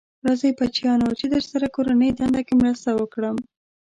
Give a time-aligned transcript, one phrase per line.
[0.25, 3.37] راځی بچیانو چې درسره کورنۍ دنده کې مرسته وکړم.